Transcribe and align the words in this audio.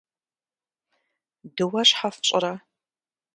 Дыуэ 1.55 1.81
щхьэ 1.87 2.09
фщӀырэ? 2.13 2.53